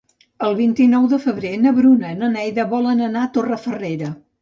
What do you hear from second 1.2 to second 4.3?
febrer na Bruna i na Neida volen anar a Torrefarrera.